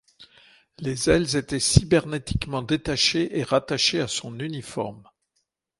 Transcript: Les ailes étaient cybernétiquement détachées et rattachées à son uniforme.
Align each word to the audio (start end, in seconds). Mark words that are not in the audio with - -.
Les 0.79 1.11
ailes 1.11 1.35
étaient 1.35 1.59
cybernétiquement 1.59 2.63
détachées 2.63 3.37
et 3.37 3.43
rattachées 3.43 4.01
à 4.01 4.07
son 4.07 4.39
uniforme. 4.39 5.07